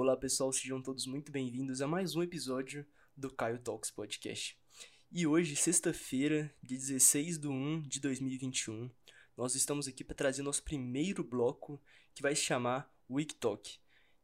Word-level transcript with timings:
Olá 0.00 0.16
pessoal, 0.16 0.50
sejam 0.50 0.80
todos 0.80 1.04
muito 1.04 1.30
bem-vindos 1.30 1.82
a 1.82 1.86
mais 1.86 2.16
um 2.16 2.22
episódio 2.22 2.86
do 3.14 3.30
Caio 3.30 3.58
Talks 3.58 3.90
Podcast. 3.90 4.58
E 5.12 5.26
hoje, 5.26 5.54
sexta-feira, 5.54 6.50
de 6.62 6.74
16 6.74 7.38
de 7.38 7.46
1 7.46 7.82
de 7.82 8.00
2021, 8.00 8.90
nós 9.36 9.54
estamos 9.54 9.86
aqui 9.86 10.02
para 10.02 10.16
trazer 10.16 10.40
nosso 10.40 10.62
primeiro 10.62 11.22
bloco 11.22 11.78
que 12.14 12.22
vai 12.22 12.34
se 12.34 12.40
chamar 12.40 12.90
Week 13.10 13.34
Talk, 13.34 13.78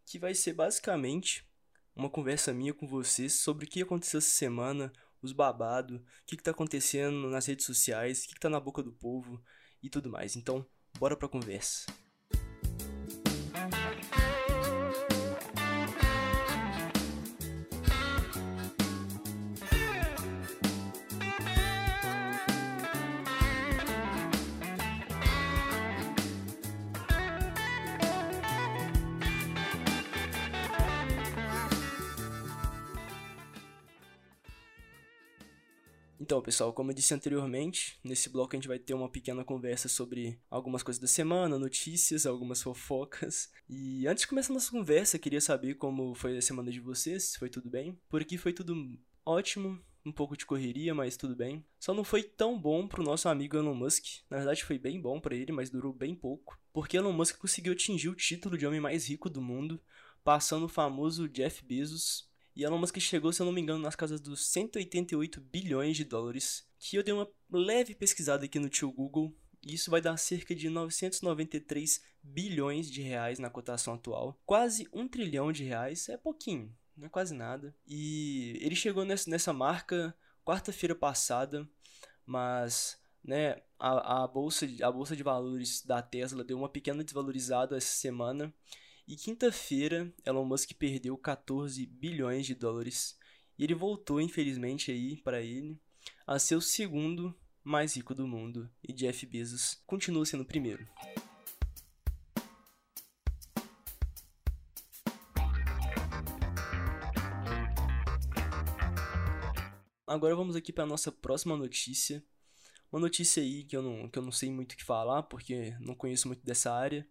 que 0.07 0.19
vai 0.19 0.35
ser 0.35 0.55
basicamente 0.55 1.47
uma 1.95 2.09
conversa 2.09 2.55
minha 2.55 2.73
com 2.73 2.87
vocês 2.87 3.35
sobre 3.35 3.67
o 3.67 3.69
que 3.69 3.83
aconteceu 3.83 4.17
essa 4.17 4.31
semana, 4.31 4.91
os 5.21 5.33
babados, 5.33 6.01
o 6.01 6.03
que 6.25 6.37
está 6.37 6.53
acontecendo 6.53 7.29
nas 7.29 7.45
redes 7.45 7.67
sociais, 7.67 8.25
o 8.25 8.29
que 8.29 8.33
está 8.33 8.49
na 8.49 8.59
boca 8.59 8.83
do 8.83 8.95
povo 8.95 9.45
e 9.83 9.91
tudo 9.91 10.09
mais. 10.09 10.37
Então, 10.37 10.67
bora 10.99 11.15
pra 11.15 11.29
conversa. 11.29 11.85
Então, 36.27 36.43
pessoal, 36.43 36.73
como 36.73 36.91
eu 36.91 36.95
disse 36.97 37.15
anteriormente, 37.15 38.01
nesse 38.03 38.29
bloco 38.29 38.53
a 38.53 38.57
gente 38.57 38.67
vai 38.67 38.81
ter 38.81 38.95
uma 38.95 39.09
pequena 39.09 39.45
conversa 39.45 39.89
sobre 39.89 40.41
algumas 40.51 40.83
coisas 40.83 41.01
da 41.01 41.07
semana, 41.07 41.57
notícias, 41.57 42.27
algumas 42.27 42.61
fofocas. 42.61 43.49
E 43.69 44.09
antes 44.09 44.23
de 44.23 44.27
começar 44.27 44.53
nossa 44.53 44.69
conversa, 44.69 45.21
queria 45.21 45.41
saber 45.41 45.75
como 45.75 46.17
foi 46.17 46.37
a 46.37 46.43
semana 46.43 46.73
de 46.73 46.81
vocês, 46.81 47.31
se 47.31 47.39
foi 47.39 47.49
tudo 47.49 47.71
bem. 47.71 47.97
Por 48.09 48.23
aqui 48.23 48.37
foi 48.37 48.53
tudo 48.53 48.99
ótimo, 49.25 49.81
um 50.05 50.11
pouco 50.11 50.37
de 50.37 50.45
correria, 50.45 50.93
mas 50.93 51.17
tudo 51.17 51.37
bem. 51.37 51.65
Só 51.79 51.95
não 51.95 52.03
foi 52.03 52.25
tão 52.25 52.61
bom 52.61 52.89
pro 52.89 53.05
nosso 53.05 53.29
amigo 53.29 53.57
Elon 53.57 53.77
Musk. 53.77 54.05
Na 54.29 54.39
verdade, 54.39 54.65
foi 54.65 54.81
bem 54.81 55.01
bom 55.01 55.21
para 55.21 55.37
ele, 55.37 55.53
mas 55.53 55.71
durou 55.71 55.93
bem 55.93 56.13
pouco. 56.13 56.59
Porque 56.73 56.97
Elon 56.97 57.13
Musk 57.13 57.39
conseguiu 57.39 57.73
atingir 57.73 58.09
o 58.09 58.17
título 58.17 58.59
de 58.59 58.67
homem 58.67 58.81
mais 58.81 59.09
rico 59.09 59.31
do 59.31 59.41
mundo, 59.41 59.81
passando 60.25 60.67
o 60.67 60.69
famoso 60.69 61.29
Jeff 61.29 61.65
Bezos 61.65 62.29
e 62.57 62.65
Elon 62.65 62.79
Musk 62.79 62.99
chegou, 62.99 63.35
se 63.35 63.43
eu 63.43 63.45
não 63.45 63.53
me 63.53 63.61
engano, 63.61 63.83
nas 63.83 63.95
casas 63.95 64.19
dos 64.19 64.47
188 64.47 65.43
bilhões 65.43 65.95
de 65.95 66.05
dólares. 66.05 66.67
Que 66.79 66.97
eu 66.97 67.03
dei 67.03 67.13
uma 67.13 67.29
leve 67.53 67.95
pesquisada 67.95 68.47
aqui 68.47 68.59
no 68.59 68.71
tio 68.71 68.91
Google. 68.91 69.37
E 69.63 69.75
isso 69.75 69.91
vai 69.91 70.01
dar 70.01 70.17
cerca 70.17 70.55
de 70.55 70.71
993 70.71 72.01
bilhões 72.23 72.91
de 72.91 73.03
reais 73.03 73.39
na 73.39 73.51
cotação 73.51 73.93
atual. 73.93 74.41
Quase 74.47 74.89
um 74.91 75.07
trilhão 75.07 75.53
de 75.53 75.65
reais 75.65 76.09
é 76.09 76.17
pouquinho, 76.17 76.75
não 76.97 77.07
é 77.07 77.11
quase 77.11 77.35
nada. 77.35 77.77
E 77.87 78.59
ele 78.63 78.75
chegou 78.75 79.05
nessa, 79.05 79.53
marca 79.53 80.17
quarta-feira 80.43 80.95
passada, 80.95 81.69
mas 82.25 82.99
né, 83.23 83.61
a, 83.79 84.23
a, 84.23 84.27
bolsa, 84.27 84.67
a 84.83 84.91
bolsa 84.91 85.15
de 85.15 85.23
valores 85.23 85.85
da 85.85 86.01
Tesla 86.01 86.43
deu 86.43 86.57
uma 86.57 86.71
pequena 86.71 87.05
desvalorizada 87.05 87.77
essa 87.77 87.99
semana 87.99 88.55
e 89.09 89.15
quinta-feira, 89.15 90.13
Elon 90.25 90.45
Musk 90.45 90.73
perdeu 90.73 91.17
14 91.17 91.87
bilhões 91.87 92.45
de 92.45 92.57
dólares. 92.57 93.17
E 93.57 93.63
ele 93.63 93.73
voltou, 93.73 94.21
infelizmente, 94.21 94.91
aí 94.91 95.17
para 95.23 95.41
ele 95.41 95.81
a 96.27 96.41
ser 96.41 96.57
o 96.57 96.61
segundo 96.61 97.33
mais 97.63 97.95
rico 97.95 98.17
do 98.17 98.27
mundo. 98.27 98.69
E 98.83 98.93
Jeff 98.93 99.25
Bezos 99.25 99.81
continua 99.87 100.27
sendo 100.27 100.43
o 100.43 100.45
primeiro. 100.45 100.85
Agora 110.05 110.35
vamos 110.35 110.57
aqui 110.57 110.73
para 110.73 110.85
nossa 110.85 111.13
próxima 111.13 111.57
notícia. 111.57 112.25
Uma 112.91 113.01
notícia 113.01 113.41
aí 113.41 113.63
que 113.63 113.77
eu 113.77 113.83
não, 113.83 114.09
que 114.09 114.19
eu 114.19 114.23
não 114.23 114.33
sei 114.33 114.51
muito 114.51 114.73
o 114.73 114.77
que 114.77 114.85
falar, 114.85 115.23
porque 115.25 115.77
não 115.79 115.95
conheço 115.95 116.27
muito 116.27 116.45
dessa 116.45 116.73
área. 116.73 117.07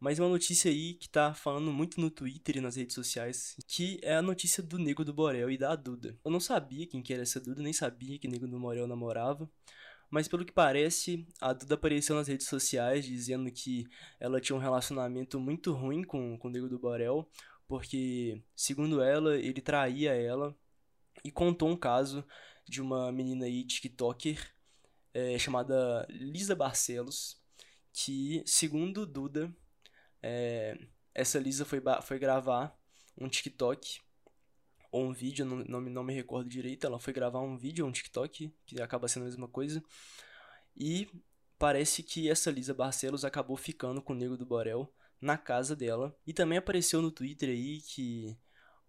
Mas 0.00 0.18
uma 0.20 0.28
notícia 0.28 0.70
aí 0.70 0.94
que 0.94 1.08
tá 1.08 1.34
falando 1.34 1.72
muito 1.72 2.00
no 2.00 2.08
Twitter 2.10 2.58
e 2.58 2.60
nas 2.60 2.76
redes 2.76 2.94
sociais, 2.94 3.56
que 3.66 3.98
é 4.02 4.14
a 4.14 4.22
notícia 4.22 4.62
do 4.62 4.78
Nego 4.78 5.04
do 5.04 5.12
Borel 5.12 5.50
e 5.50 5.58
da 5.58 5.74
Duda. 5.74 6.16
Eu 6.24 6.30
não 6.30 6.38
sabia 6.38 6.86
quem 6.86 7.02
que 7.02 7.12
era 7.12 7.22
essa 7.22 7.40
Duda, 7.40 7.62
nem 7.62 7.72
sabia 7.72 8.18
que 8.18 8.28
Nego 8.28 8.46
do 8.46 8.60
Borel 8.60 8.86
namorava. 8.86 9.50
Mas 10.08 10.28
pelo 10.28 10.44
que 10.44 10.52
parece, 10.52 11.26
a 11.40 11.52
Duda 11.52 11.74
apareceu 11.74 12.14
nas 12.14 12.28
redes 12.28 12.46
sociais 12.46 13.04
dizendo 13.04 13.50
que 13.50 13.86
ela 14.20 14.40
tinha 14.40 14.56
um 14.56 14.60
relacionamento 14.60 15.38
muito 15.40 15.72
ruim 15.72 16.04
com, 16.04 16.38
com 16.38 16.48
o 16.48 16.50
Nego 16.50 16.68
do 16.68 16.78
Borel, 16.78 17.28
porque, 17.66 18.40
segundo 18.54 19.02
ela, 19.02 19.36
ele 19.36 19.60
traía 19.60 20.14
ela 20.14 20.56
e 21.24 21.30
contou 21.30 21.68
um 21.68 21.76
caso 21.76 22.24
de 22.66 22.80
uma 22.80 23.10
menina 23.10 23.46
aí, 23.46 23.64
TikToker, 23.64 24.54
é, 25.12 25.38
chamada 25.38 26.06
Lisa 26.08 26.54
Barcelos, 26.54 27.36
que, 27.92 28.42
segundo 28.46 29.04
Duda, 29.04 29.52
é, 30.22 30.78
essa 31.14 31.38
Lisa 31.38 31.64
foi, 31.64 31.82
foi 32.02 32.18
gravar 32.18 32.76
um 33.16 33.28
TikTok 33.28 34.00
ou 34.90 35.04
um 35.04 35.12
vídeo, 35.12 35.44
não, 35.44 35.56
não, 35.56 35.80
não 35.80 36.04
me 36.04 36.14
recordo 36.14 36.48
direito. 36.48 36.86
Ela 36.86 36.98
foi 36.98 37.12
gravar 37.12 37.40
um 37.40 37.56
vídeo 37.56 37.84
ou 37.84 37.88
um 37.88 37.92
TikTok, 37.92 38.52
que 38.66 38.80
acaba 38.80 39.08
sendo 39.08 39.24
a 39.24 39.26
mesma 39.26 39.48
coisa. 39.48 39.82
E 40.76 41.08
parece 41.58 42.02
que 42.02 42.30
essa 42.30 42.50
Lisa 42.50 42.72
Barcelos 42.72 43.24
acabou 43.24 43.56
ficando 43.56 44.00
com 44.00 44.12
o 44.12 44.16
Nego 44.16 44.36
do 44.36 44.46
Borel 44.46 44.92
na 45.20 45.36
casa 45.36 45.74
dela. 45.74 46.16
E 46.26 46.32
também 46.32 46.58
apareceu 46.58 47.02
no 47.02 47.10
Twitter 47.10 47.48
aí 47.50 47.80
que 47.80 48.36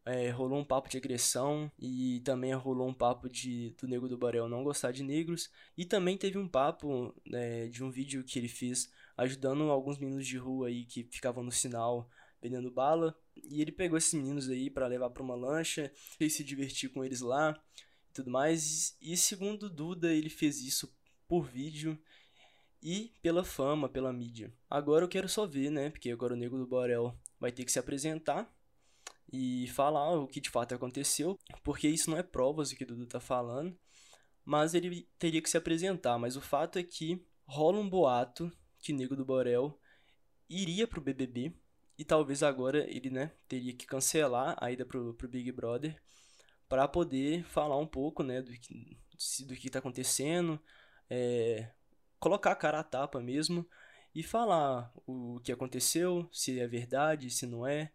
é, 0.10 0.30
rolou 0.32 0.60
um 0.60 0.66
papo 0.66 0.90
de 0.90 0.98
agressão 0.98 1.72
e 1.78 2.20
também 2.22 2.52
rolou 2.54 2.88
um 2.88 2.94
papo 2.94 3.30
de 3.30 3.76
do 3.80 3.88
Nego 3.88 4.08
do 4.08 4.18
Borel 4.18 4.50
não 4.50 4.64
gostar 4.64 4.92
de 4.92 5.04
negros 5.04 5.52
e 5.78 5.86
também 5.86 6.18
teve 6.18 6.38
um 6.38 6.48
papo 6.48 7.14
é, 7.32 7.68
de 7.68 7.84
um 7.84 7.92
vídeo 7.92 8.24
que 8.24 8.40
ele 8.40 8.48
fez 8.48 8.92
ajudando 9.16 9.70
alguns 9.70 10.00
meninos 10.00 10.26
de 10.26 10.36
rua 10.38 10.68
aí 10.68 10.84
que 10.84 11.04
ficavam 11.04 11.44
no 11.44 11.52
sinal 11.52 12.10
vendendo 12.42 12.72
bala 12.72 13.16
e 13.36 13.62
ele 13.62 13.72
pegou 13.72 13.98
esses 14.00 14.14
meninos 14.14 14.50
aí 14.50 14.70
para 14.70 14.88
levar 14.88 15.12
para 15.12 15.22
uma 15.22 15.36
lancha 15.36 15.92
e 16.20 16.28
se 16.28 16.44
divertir 16.44 16.90
com 16.90 17.06
eles 17.06 17.22
lá 17.22 17.56
e 18.10 18.14
tudo 18.14 18.32
mais 18.32 18.98
e 19.00 19.16
segundo 19.16 19.70
Duda 19.70 20.12
ele 20.12 20.30
fez 20.30 20.60
isso 20.62 20.92
por 21.28 21.46
vídeo 21.46 21.96
e 22.82 23.12
pela 23.22 23.44
fama, 23.44 23.90
pela 23.90 24.12
mídia. 24.12 24.52
Agora 24.70 25.04
eu 25.04 25.10
quero 25.10 25.28
só 25.28 25.46
ver, 25.46 25.70
né? 25.70 25.90
Porque 25.90 26.10
agora 26.10 26.34
o 26.34 26.38
Nego 26.38 26.58
do 26.58 26.66
Borel 26.66 27.14
vai 27.38 27.52
ter 27.52 27.66
que 27.66 27.72
se 27.74 27.78
apresentar 27.78 28.50
e 29.32 29.68
falar 29.68 30.12
o 30.12 30.28
que 30.28 30.42
de 30.42 30.50
fato 30.50 30.74
aconteceu, 30.74 31.38
porque 31.64 31.88
isso 31.88 32.10
não 32.10 32.18
é 32.18 32.24
provas 32.24 32.70
do 32.70 32.76
que 32.76 32.84
o 32.84 32.88
Dudu 32.88 33.06
tá 33.06 33.20
falando, 33.20 33.78
mas 34.44 34.74
ele 34.74 35.08
teria 35.18 35.42
que 35.42 35.50
se 35.50 35.58
apresentar. 35.58 36.18
Mas 36.18 36.36
o 36.36 36.42
fato 36.42 36.80
é 36.80 36.84
que 36.84 37.24
rola 37.46 37.80
um 37.80 37.90
boato 37.90 38.52
que 38.80 38.94
Nego 38.94 39.16
do 39.16 39.26
Borel 39.26 39.80
iria 40.50 40.88
pro 40.88 41.02
BBB 41.02 41.54
e 41.98 42.06
talvez 42.06 42.42
agora 42.42 42.90
ele, 42.90 43.10
né, 43.10 43.32
teria 43.48 43.76
que 43.76 43.86
cancelar 43.86 44.56
a 44.60 44.72
ida 44.72 44.86
pro, 44.86 45.14
pro 45.14 45.28
Big 45.28 45.52
Brother 45.52 46.02
para 46.68 46.88
poder 46.88 47.44
falar 47.44 47.78
um 47.78 47.86
pouco, 47.86 48.24
né, 48.24 48.42
do 48.42 48.52
que, 48.54 48.98
do 49.46 49.56
que 49.56 49.70
tá 49.70 49.80
acontecendo, 49.80 50.60
é, 51.10 51.70
colocar 52.20 52.52
a 52.52 52.56
cara 52.56 52.80
a 52.80 52.84
tapa 52.84 53.20
mesmo 53.20 53.68
e 54.16 54.24
falar 54.24 54.92
o 55.06 55.40
que 55.44 55.52
aconteceu, 55.52 56.28
se 56.32 56.60
é 56.60 56.68
verdade, 56.68 57.30
se 57.30 57.46
não 57.46 57.68
é, 57.68 57.92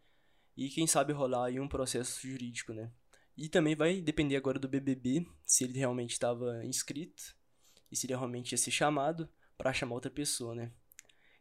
e 0.56 0.68
quem 0.68 0.86
sabe 0.86 1.12
rolar 1.12 1.46
aí 1.46 1.58
um 1.58 1.68
processo 1.68 2.26
jurídico, 2.26 2.72
né? 2.72 2.90
E 3.36 3.48
também 3.48 3.74
vai 3.74 4.00
depender 4.00 4.36
agora 4.36 4.58
do 4.58 4.68
BBB, 4.68 5.26
se 5.44 5.64
ele 5.64 5.78
realmente 5.78 6.12
estava 6.12 6.64
inscrito 6.64 7.34
e 7.90 7.96
se 7.96 8.06
ele 8.06 8.14
realmente 8.14 8.52
ia 8.52 8.58
ser 8.58 8.70
chamado 8.70 9.28
para 9.58 9.72
chamar 9.72 9.96
outra 9.96 10.10
pessoa, 10.10 10.54
né? 10.54 10.70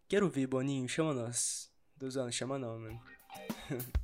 Quero 0.08 0.30
ver, 0.30 0.48
Boninho, 0.48 0.90
chama 0.90 1.14
nós. 1.14 1.72
Dois 1.96 2.18
anos, 2.18 2.34
chama 2.34 2.58
não, 2.58 2.80
mano. 2.80 3.00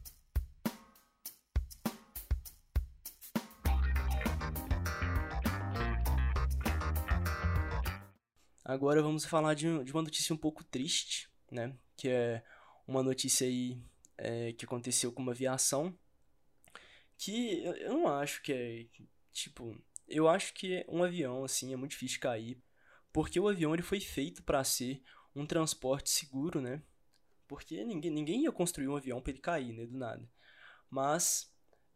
Agora 8.63 9.01
vamos 9.01 9.25
falar 9.25 9.55
de, 9.55 9.83
de 9.83 9.91
uma 9.91 10.03
notícia 10.03 10.31
um 10.31 10.37
pouco 10.37 10.63
triste, 10.63 11.27
né? 11.51 11.75
Que 11.97 12.07
é 12.07 12.43
uma 12.87 13.01
notícia 13.01 13.47
aí 13.47 13.81
é, 14.19 14.53
que 14.53 14.65
aconteceu 14.65 15.11
com 15.11 15.21
uma 15.21 15.31
aviação. 15.31 15.97
Que 17.17 17.63
eu, 17.63 17.93
não 17.93 18.07
acho 18.07 18.41
que 18.41 18.53
é. 18.53 18.85
Tipo, 19.31 19.75
eu 20.07 20.27
acho 20.27 20.53
que 20.53 20.85
um 20.87 21.03
avião, 21.03 21.43
assim, 21.43 21.73
é 21.73 21.75
muito 21.75 21.91
difícil 21.91 22.19
cair. 22.19 22.61
Porque 23.11 23.39
o 23.39 23.47
avião 23.47 23.73
ele 23.73 23.81
foi 23.81 23.99
feito 23.99 24.43
para 24.43 24.63
ser 24.63 25.01
um 25.35 25.45
transporte 25.45 26.09
seguro, 26.09 26.61
né? 26.61 26.81
Porque 27.47 27.83
ninguém, 27.83 28.11
ninguém 28.11 28.43
ia 28.43 28.51
construir 28.51 28.87
um 28.87 28.95
avião 28.95 29.21
para 29.21 29.31
ele 29.31 29.39
cair, 29.39 29.73
né? 29.73 29.85
Do 29.85 29.97
nada. 29.97 30.29
Mas 30.89 31.51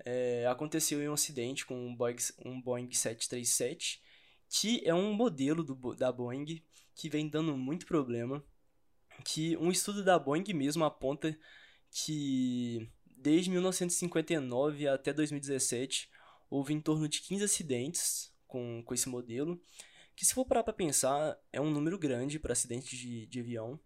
é, 0.05 0.47
aconteceu 0.47 0.99
um 1.09 1.13
acidente 1.13 1.65
com 1.65 1.87
um 1.87 1.95
Boeing, 1.95 2.15
um 2.43 2.61
Boeing 2.61 2.91
737, 2.91 4.01
que 4.49 4.81
é 4.85 4.93
um 4.93 5.13
modelo 5.13 5.63
do, 5.63 5.95
da 5.95 6.11
Boeing 6.11 6.63
que 6.95 7.09
vem 7.09 7.29
dando 7.29 7.55
muito 7.55 7.85
problema. 7.85 8.43
Que 9.23 9.55
um 9.57 9.69
estudo 9.69 10.03
da 10.03 10.17
Boeing 10.17 10.53
mesmo 10.53 10.83
aponta 10.83 11.37
que 11.93 12.89
desde 13.15 13.49
1959 13.51 14.87
até 14.87 15.13
2017, 15.13 16.09
houve 16.49 16.73
em 16.73 16.81
torno 16.81 17.07
de 17.07 17.21
15 17.21 17.43
acidentes 17.43 18.33
com, 18.47 18.83
com 18.83 18.93
esse 18.93 19.07
modelo, 19.07 19.61
que 20.15 20.25
se 20.25 20.33
for 20.33 20.45
parar 20.45 20.63
para 20.63 20.73
pensar, 20.73 21.37
é 21.51 21.61
um 21.61 21.71
número 21.71 21.97
grande 21.97 22.39
para 22.39 22.53
acidentes 22.53 22.97
de, 22.97 23.25
de 23.27 23.39
avião. 23.39 23.79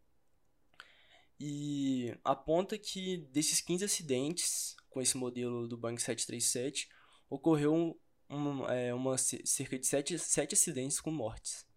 E 1.40 2.18
aponta 2.24 2.78
que 2.78 3.18
desses 3.32 3.62
15 3.62 3.86
acidentes 3.86 4.76
com 4.98 5.02
esse 5.02 5.16
modelo 5.16 5.68
do 5.68 5.78
Boeing 5.78 5.98
737, 5.98 6.90
ocorreu 7.30 7.96
um, 8.28 8.66
é, 8.66 8.92
uma, 8.96 9.16
cerca 9.16 9.78
de 9.78 9.86
7, 9.86 10.18
7 10.18 10.56
acidentes 10.56 11.00
com 11.00 11.12
mortes. 11.12 11.68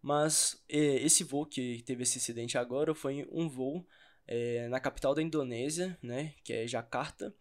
Mas 0.00 0.62
é, 0.68 0.78
esse 0.78 1.24
voo 1.24 1.44
que 1.44 1.82
teve 1.82 2.04
esse 2.04 2.18
acidente 2.18 2.56
agora 2.56 2.94
foi 2.94 3.26
um 3.32 3.48
voo 3.48 3.84
é, 4.26 4.68
na 4.68 4.80
capital 4.80 5.14
da 5.14 5.22
Indonésia, 5.22 5.98
né, 6.02 6.34
que 6.42 6.52
é 6.52 6.66
Jakarta, 6.66 7.34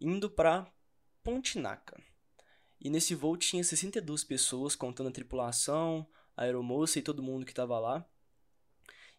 indo 0.00 0.30
para 0.30 0.70
Pontianak. 1.22 1.92
E 2.80 2.88
nesse 2.88 3.14
voo 3.14 3.36
tinha 3.36 3.62
62 3.62 4.24
pessoas, 4.24 4.74
contando 4.74 5.08
a 5.08 5.12
tripulação, 5.12 6.08
a 6.36 6.44
aeromoça 6.44 6.98
e 6.98 7.02
todo 7.02 7.22
mundo 7.22 7.44
que 7.44 7.52
estava 7.52 7.78
lá. 7.78 8.08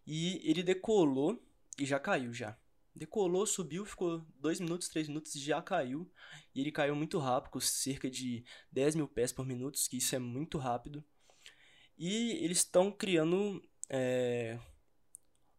E 0.06 0.42
ele 0.44 0.64
decolou 0.64 1.40
e 1.78 1.86
já 1.86 2.00
caiu 2.00 2.34
já. 2.34 2.58
Decolou, 2.94 3.46
subiu, 3.46 3.86
ficou 3.86 4.26
2 4.40 4.60
minutos, 4.60 4.90
3 4.90 5.08
minutos 5.08 5.36
e 5.36 5.40
já 5.40 5.62
caiu. 5.62 6.12
E 6.54 6.60
ele 6.60 6.72
caiu 6.72 6.96
muito 6.96 7.20
rápido, 7.20 7.52
com 7.52 7.60
cerca 7.60 8.10
de 8.10 8.44
10 8.72 8.96
mil 8.96 9.08
pés 9.08 9.32
por 9.32 9.46
minuto, 9.46 9.80
que 9.90 9.98
isso 9.98 10.16
é 10.16 10.20
muito 10.20 10.58
rápido. 10.58 11.04
E 11.98 12.44
eles 12.44 12.58
estão 12.58 12.92
criando 12.92 13.62
é, 13.88 14.60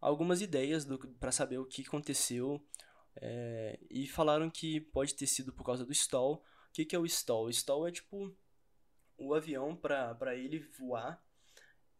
algumas 0.02 0.42
ideias 0.42 0.86
para 1.20 1.30
saber 1.30 1.58
o 1.58 1.64
que 1.64 1.82
aconteceu. 1.86 2.60
É, 3.14 3.78
e 3.90 4.06
falaram 4.06 4.50
que 4.50 4.80
pode 4.80 5.14
ter 5.14 5.26
sido 5.26 5.52
por 5.52 5.64
causa 5.64 5.84
do 5.84 5.92
stall, 5.92 6.42
o 6.68 6.72
que, 6.72 6.84
que 6.84 6.96
é 6.96 6.98
o 6.98 7.06
stall? 7.06 7.44
O 7.44 7.50
stall 7.50 7.86
é 7.86 7.92
tipo 7.92 8.34
o 9.16 9.34
avião 9.34 9.76
para 9.76 10.34
ele 10.34 10.58
voar. 10.78 11.22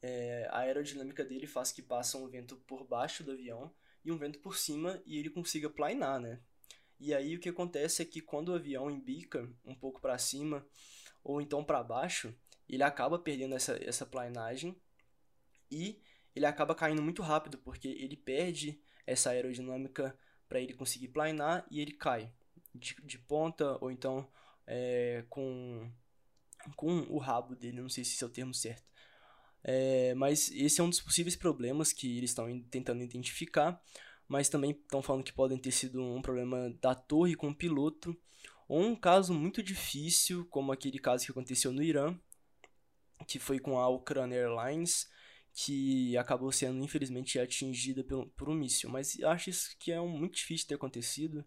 É, 0.01 0.49
a 0.51 0.61
aerodinâmica 0.61 1.25
dele 1.25 1.47
faz 1.47 1.71
que 1.71 1.81
passa 1.81 2.19
um 2.19 2.29
vento 2.29 2.57
por 2.67 2.85
baixo 2.85 3.23
do 3.23 3.31
avião 3.31 3.73
e 4.05 4.11
um 4.11 4.19
vento 4.19 4.41
por 4.41 4.57
cima 4.57 5.01
e 5.07 5.19
ele 5.19 5.31
consiga 5.31 5.71
planar, 5.71 6.19
né? 6.19 6.41
E 6.99 7.15
aí 7.15 7.37
o 7.37 7.39
que 7.39 7.49
acontece 7.49 8.03
é 8.03 8.05
que 8.05 8.21
quando 8.21 8.49
o 8.49 8.55
avião 8.55 8.91
embica 8.91 9.49
um 9.65 9.75
pouco 9.75 10.01
para 10.01 10.19
cima 10.19 10.67
ou 11.23 11.41
então 11.41 11.63
para 11.63 11.83
baixo, 11.85 12.35
ele 12.69 12.83
acaba 12.83 13.19
perdendo 13.19 13.55
essa, 13.55 13.79
essa 13.85 14.07
planagem 14.07 14.75
e 15.71 16.01
ele 16.35 16.47
acaba 16.47 16.75
caindo 16.75 17.03
muito 17.03 17.23
rápido 17.23 17.59
porque 17.59 17.89
ele 17.89 18.17
perde 18.17 18.81
essa 19.07 19.31
aerodinâmica 19.31 20.17
para 20.49 20.61
ele 20.61 20.75
conseguir 20.75 21.09
planar 21.09 21.67
e 21.71 21.81
ele 21.81 21.93
cai 21.93 22.33
de, 22.75 22.97
de 23.05 23.19
ponta 23.19 23.77
ou 23.81 23.91
então 23.91 24.29
é, 24.67 25.25
com, 25.29 25.91
com 26.77 27.01
o 27.09 27.19
rabo 27.19 27.55
dele, 27.55 27.81
não 27.81 27.89
sei 27.89 28.05
se 28.05 28.15
esse 28.15 28.25
é 28.25 28.27
o 28.27 28.31
termo 28.31 28.55
certo. 28.55 28.91
É, 29.65 30.15
mas 30.15 30.51
esse 30.53 30.81
é 30.81 30.85
um 30.85 30.89
dos 30.89 31.01
possíveis 31.01 31.37
problemas 31.37 31.93
que 31.93 32.19
eles 32.19 32.31
estão 32.31 32.61
tentando 32.63 33.03
identificar, 33.03 33.81
mas 34.27 34.49
também 34.49 34.73
estão 34.73 35.03
falando 35.03 35.25
que 35.25 35.33
podem 35.33 35.59
ter 35.59 35.71
sido 35.71 36.03
um 36.03 36.23
problema 36.23 36.71
da 36.81 36.95
torre 36.95 37.35
com 37.35 37.49
o 37.49 37.55
piloto, 37.55 38.17
ou 38.69 38.81
um 38.81 38.97
caso 38.97 39.35
muito 39.35 39.63
difícil, 39.63 40.47
como 40.47 40.73
aquele 40.73 40.99
caso 40.99 41.25
que 41.25 41.31
aconteceu 41.31 41.73
no 41.73 41.83
Irã, 41.83 42.19
que 43.27 43.39
foi 43.39 43.59
com 43.59 43.79
a 43.79 43.89
Ukraine 43.89 44.35
Airlines, 44.35 45.09
que 45.55 46.17
acabou 46.17 46.51
sendo 46.51 46.83
infelizmente 46.83 47.39
atingida 47.39 48.03
por, 48.03 48.27
por 48.29 48.49
um 48.49 48.55
míssil. 48.55 48.91
Mas 48.91 49.21
acho 49.23 49.51
isso 49.51 49.77
que 49.79 49.93
é 49.93 50.01
um, 50.01 50.09
muito 50.09 50.37
difícil 50.37 50.67
ter 50.67 50.75
acontecido. 50.75 51.45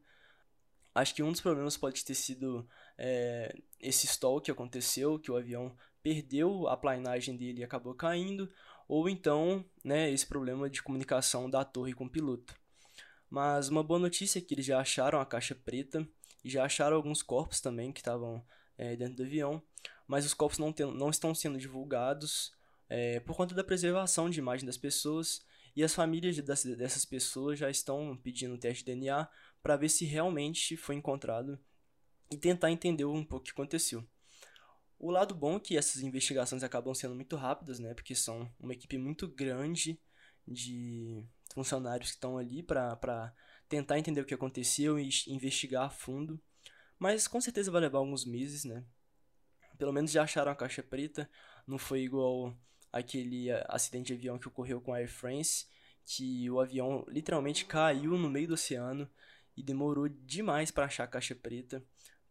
Acho 0.93 1.13
que 1.13 1.23
um 1.23 1.31
dos 1.31 1.41
problemas 1.41 1.75
pode 1.75 2.05
ter 2.05 2.13
sido 2.13 2.67
é, 2.97 3.53
esse 3.79 4.07
stall 4.07 4.39
que 4.39 4.51
aconteceu, 4.51 5.19
que 5.19 5.31
o 5.31 5.35
avião 5.35 5.75
perdeu 6.01 6.67
a 6.67 6.77
planagem 6.77 7.35
dele 7.35 7.61
e 7.61 7.63
acabou 7.63 7.93
caindo, 7.95 8.49
ou 8.87 9.09
então 9.09 9.65
né, 9.83 10.11
esse 10.11 10.25
problema 10.25 10.69
de 10.69 10.83
comunicação 10.83 11.49
da 11.49 11.65
torre 11.65 11.93
com 11.93 12.05
o 12.05 12.09
piloto. 12.09 12.55
Mas 13.29 13.69
uma 13.69 13.83
boa 13.83 13.99
notícia 13.99 14.39
é 14.39 14.41
que 14.41 14.53
eles 14.53 14.65
já 14.65 14.79
acharam 14.79 15.19
a 15.19 15.25
caixa 15.25 15.55
preta 15.55 16.07
e 16.43 16.49
já 16.49 16.63
acharam 16.63 16.95
alguns 16.95 17.23
corpos 17.23 17.59
também 17.59 17.91
que 17.91 17.99
estavam 17.99 18.45
é, 18.77 18.95
dentro 18.95 19.15
do 19.15 19.23
avião, 19.23 19.61
mas 20.07 20.25
os 20.25 20.33
corpos 20.33 20.59
não, 20.59 20.71
tem, 20.71 20.85
não 20.85 21.09
estão 21.09 21.33
sendo 21.33 21.57
divulgados 21.57 22.54
é, 22.89 23.19
por 23.19 23.35
conta 23.35 23.55
da 23.55 23.63
preservação 23.63 24.29
de 24.29 24.39
imagem 24.39 24.65
das 24.65 24.77
pessoas 24.77 25.45
e 25.75 25.83
as 25.83 25.93
famílias 25.93 26.37
dessas 26.37 27.03
pessoas 27.05 27.59
já 27.59 27.69
estão 27.69 28.15
pedindo 28.17 28.57
teste 28.57 28.83
de 28.83 28.91
DNA 28.93 29.27
para 29.61 29.75
ver 29.75 29.89
se 29.89 30.05
realmente 30.05 30.77
foi 30.77 30.95
encontrado 30.95 31.59
e 32.31 32.37
tentar 32.37 32.71
entender 32.71 33.05
um 33.05 33.23
pouco 33.23 33.43
o 33.43 33.45
que 33.45 33.51
aconteceu. 33.51 34.07
O 34.97 35.11
lado 35.11 35.35
bom 35.35 35.57
é 35.57 35.59
que 35.59 35.77
essas 35.77 36.01
investigações 36.01 36.63
acabam 36.63 36.93
sendo 36.93 37.13
muito 37.13 37.35
rápidas, 37.35 37.79
né? 37.79 37.93
Porque 37.93 38.15
são 38.15 38.49
uma 38.59 38.73
equipe 38.73 38.97
muito 38.97 39.27
grande 39.27 39.99
de 40.47 41.23
funcionários 41.53 42.09
que 42.09 42.15
estão 42.15 42.37
ali 42.37 42.63
para 42.63 43.33
tentar 43.67 43.99
entender 43.99 44.21
o 44.21 44.25
que 44.25 44.33
aconteceu 44.33 44.97
e 44.97 45.09
investigar 45.27 45.83
a 45.83 45.89
fundo. 45.89 46.41
Mas 46.97 47.27
com 47.27 47.41
certeza 47.41 47.71
vai 47.71 47.81
levar 47.81 47.99
alguns 47.99 48.25
meses, 48.25 48.63
né? 48.63 48.85
Pelo 49.77 49.91
menos 49.91 50.11
já 50.11 50.23
acharam 50.23 50.51
a 50.51 50.55
caixa 50.55 50.81
preta. 50.81 51.29
Não 51.67 51.77
foi 51.77 52.01
igual 52.01 52.57
aquele 52.97 53.51
acidente 53.67 54.07
de 54.07 54.13
avião 54.13 54.39
que 54.39 54.47
ocorreu 54.47 54.81
com 54.81 54.93
a 54.93 54.97
Air 54.97 55.09
France, 55.09 55.65
que 56.05 56.49
o 56.49 56.59
avião 56.59 57.05
literalmente 57.07 57.65
caiu 57.65 58.17
no 58.17 58.29
meio 58.29 58.47
do 58.47 58.53
oceano 58.53 59.09
e 59.55 59.63
demorou 59.63 60.07
demais 60.07 60.71
para 60.71 60.85
achar 60.85 61.03
a 61.03 61.07
caixa 61.07 61.35
preta 61.35 61.83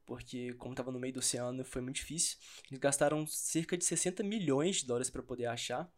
porque 0.07 0.53
como 0.55 0.73
estava 0.73 0.93
no 0.93 1.01
meio 1.01 1.15
do 1.15 1.19
oceano 1.19 1.65
foi 1.65 1.81
muito 1.81 1.97
difícil. 1.97 2.39
Eles 2.69 2.79
gastaram 2.79 3.27
cerca 3.27 3.77
de 3.77 3.85
60 3.85 4.23
milhões 4.23 4.77
de 4.77 4.87
dólares 4.87 5.11
para 5.11 5.23
poder 5.23 5.47
achar, 5.47 5.91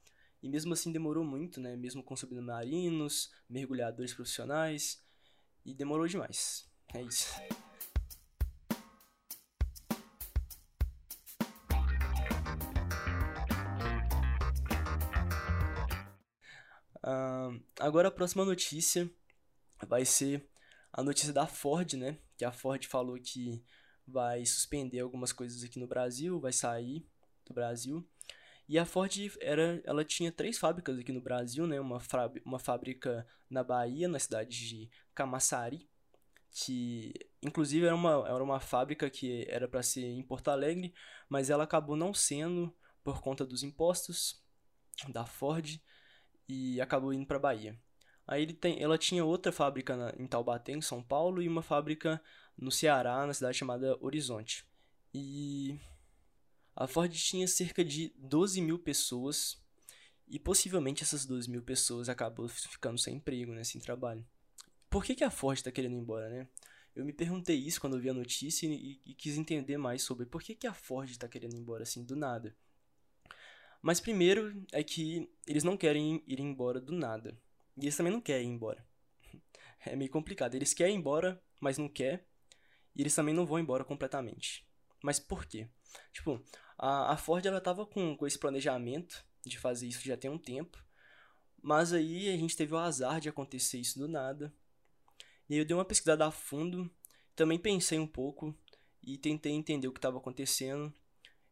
e 0.42 0.48
mesmo 0.48 0.72
assim 0.72 0.92
demorou 0.92 1.24
muito, 1.24 1.60
né? 1.60 1.76
Mesmo 1.76 2.02
com 2.02 2.14
submarinos, 2.14 3.32
mergulhadores 3.48 4.14
profissionais, 4.14 5.02
e 5.64 5.74
demorou 5.74 6.06
demais. 6.06 6.68
É 6.94 7.02
isso. 7.02 7.34
Agora 17.78 18.08
a 18.08 18.10
próxima 18.10 18.44
notícia 18.44 19.08
vai 19.86 20.04
ser 20.04 20.44
a 20.92 21.02
notícia 21.02 21.32
da 21.32 21.46
Ford, 21.46 21.92
né? 21.94 22.18
Que 22.36 22.44
a 22.44 22.50
Ford 22.50 22.84
falou 22.86 23.16
que 23.20 23.62
vai 24.06 24.44
suspender 24.44 25.00
algumas 25.00 25.32
coisas 25.32 25.62
aqui 25.62 25.78
no 25.78 25.86
Brasil, 25.86 26.40
vai 26.40 26.52
sair 26.52 27.06
do 27.44 27.54
Brasil. 27.54 28.04
E 28.68 28.78
a 28.78 28.84
Ford 28.84 29.12
era, 29.40 29.80
ela 29.84 30.04
tinha 30.04 30.32
três 30.32 30.58
fábricas 30.58 30.98
aqui 30.98 31.12
no 31.12 31.20
Brasil, 31.20 31.66
né? 31.66 31.78
Uma, 31.80 32.00
uma 32.44 32.58
fábrica 32.58 33.26
na 33.48 33.62
Bahia, 33.62 34.08
na 34.08 34.18
cidade 34.18 34.68
de 34.68 34.90
Camaçari, 35.14 35.88
que 36.50 37.12
inclusive 37.40 37.86
era 37.86 37.94
uma, 37.94 38.26
era 38.26 38.42
uma 38.42 38.58
fábrica 38.58 39.08
que 39.08 39.46
era 39.48 39.68
para 39.68 39.82
ser 39.82 40.06
em 40.06 40.22
Porto 40.22 40.48
Alegre, 40.48 40.92
mas 41.28 41.50
ela 41.50 41.62
acabou 41.62 41.94
não 41.94 42.12
sendo 42.12 42.74
por 43.04 43.20
conta 43.20 43.46
dos 43.46 43.62
impostos 43.62 44.42
da 45.08 45.24
Ford 45.24 45.80
e 46.48 46.80
acabou 46.80 47.12
indo 47.12 47.26
para 47.26 47.38
Bahia. 47.38 47.78
Aí 48.26 48.42
ele 48.42 48.52
tem, 48.52 48.82
ela 48.82 48.98
tinha 48.98 49.24
outra 49.24 49.52
fábrica 49.52 49.96
na, 49.96 50.12
em 50.18 50.26
Taubaté, 50.26 50.72
em 50.72 50.80
São 50.80 51.02
Paulo, 51.02 51.40
e 51.40 51.48
uma 51.48 51.62
fábrica 51.62 52.20
no 52.58 52.72
Ceará, 52.72 53.24
na 53.26 53.32
cidade 53.32 53.56
chamada 53.56 53.96
Horizonte. 54.00 54.66
E 55.14 55.78
a 56.74 56.86
Ford 56.86 57.12
tinha 57.12 57.46
cerca 57.46 57.84
de 57.84 58.12
12 58.18 58.60
mil 58.60 58.78
pessoas 58.78 59.62
e 60.28 60.38
possivelmente 60.38 61.02
essas 61.02 61.24
12 61.24 61.48
mil 61.48 61.62
pessoas 61.62 62.08
acabam 62.08 62.48
ficando 62.48 62.98
sem 62.98 63.16
emprego, 63.16 63.52
né, 63.52 63.62
sem 63.62 63.80
trabalho. 63.80 64.26
Por 64.90 65.04
que, 65.04 65.14
que 65.14 65.24
a 65.24 65.30
Ford 65.30 65.56
está 65.56 65.70
querendo 65.70 65.94
ir 65.94 66.00
embora, 66.00 66.28
né? 66.28 66.48
Eu 66.94 67.04
me 67.04 67.12
perguntei 67.12 67.56
isso 67.56 67.80
quando 67.80 67.96
eu 67.96 68.00
vi 68.00 68.08
a 68.08 68.14
notícia 68.14 68.66
e, 68.66 69.00
e 69.04 69.14
quis 69.14 69.36
entender 69.36 69.76
mais 69.76 70.02
sobre 70.02 70.24
por 70.24 70.42
que, 70.42 70.54
que 70.54 70.66
a 70.66 70.72
Ford 70.72 71.08
está 71.08 71.28
querendo 71.28 71.54
ir 71.54 71.58
embora 71.58 71.82
assim 71.82 72.02
do 72.02 72.16
nada. 72.16 72.56
Mas 73.86 74.00
primeiro 74.00 74.66
é 74.72 74.82
que 74.82 75.30
eles 75.46 75.62
não 75.62 75.76
querem 75.76 76.20
ir 76.26 76.40
embora 76.40 76.80
do 76.80 76.92
nada. 76.92 77.40
E 77.76 77.84
eles 77.84 77.96
também 77.96 78.12
não 78.12 78.20
querem 78.20 78.50
ir 78.50 78.52
embora. 78.52 78.84
É 79.86 79.94
meio 79.94 80.10
complicado. 80.10 80.56
Eles 80.56 80.74
querem 80.74 80.96
ir 80.96 80.98
embora, 80.98 81.40
mas 81.60 81.78
não 81.78 81.88
quer. 81.88 82.26
E 82.96 83.00
eles 83.00 83.14
também 83.14 83.32
não 83.32 83.46
vão 83.46 83.60
embora 83.60 83.84
completamente. 83.84 84.66
Mas 85.00 85.20
por 85.20 85.46
quê? 85.46 85.68
Tipo, 86.12 86.44
a, 86.76 87.12
a 87.12 87.16
Ford 87.16 87.46
ela 87.46 87.60
tava 87.60 87.86
com, 87.86 88.16
com 88.16 88.26
esse 88.26 88.36
planejamento 88.36 89.24
de 89.44 89.56
fazer 89.56 89.86
isso 89.86 90.04
já 90.04 90.16
tem 90.16 90.28
um 90.28 90.38
tempo. 90.38 90.84
Mas 91.62 91.92
aí 91.92 92.28
a 92.28 92.36
gente 92.36 92.56
teve 92.56 92.74
o 92.74 92.78
azar 92.78 93.20
de 93.20 93.28
acontecer 93.28 93.78
isso 93.78 94.00
do 94.00 94.08
nada. 94.08 94.52
E 95.48 95.54
aí 95.54 95.60
eu 95.60 95.64
dei 95.64 95.76
uma 95.76 95.84
pesquisada 95.84 96.26
a 96.26 96.32
fundo, 96.32 96.90
também 97.36 97.56
pensei 97.56 98.00
um 98.00 98.06
pouco 98.08 98.52
e 99.00 99.16
tentei 99.16 99.52
entender 99.52 99.86
o 99.86 99.92
que 99.92 99.98
estava 99.98 100.18
acontecendo. 100.18 100.92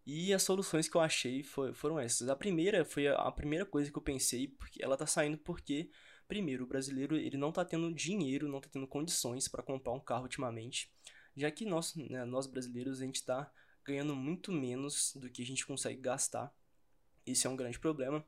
E 0.06 0.34
as 0.34 0.42
soluções 0.42 0.88
que 0.88 0.96
eu 0.96 1.00
achei 1.00 1.42
foi, 1.42 1.72
foram 1.72 1.98
essas. 1.98 2.28
A 2.28 2.36
primeira 2.36 2.84
foi 2.84 3.08
a, 3.08 3.14
a, 3.14 3.32
primeira 3.32 3.64
coisa 3.64 3.90
que 3.90 3.96
eu 3.96 4.02
pensei, 4.02 4.48
porque 4.48 4.82
ela 4.82 4.96
tá 4.96 5.06
saindo 5.06 5.38
porque 5.38 5.90
Primeiro, 6.26 6.64
o 6.64 6.66
brasileiro 6.66 7.16
ele 7.16 7.36
não 7.36 7.50
está 7.50 7.64
tendo 7.64 7.92
dinheiro, 7.92 8.48
não 8.48 8.58
está 8.58 8.70
tendo 8.70 8.86
condições 8.86 9.46
para 9.46 9.62
comprar 9.62 9.92
um 9.92 10.00
carro 10.00 10.22
ultimamente, 10.22 10.90
já 11.36 11.50
que 11.50 11.66
nós, 11.66 11.94
né, 11.94 12.24
nós 12.24 12.46
brasileiros 12.46 13.00
a 13.00 13.04
gente 13.04 13.16
está 13.16 13.52
ganhando 13.84 14.16
muito 14.16 14.50
menos 14.50 15.12
do 15.16 15.28
que 15.28 15.42
a 15.42 15.46
gente 15.46 15.66
consegue 15.66 16.00
gastar. 16.00 16.52
Esse 17.26 17.46
é 17.46 17.50
um 17.50 17.56
grande 17.56 17.78
problema, 17.78 18.24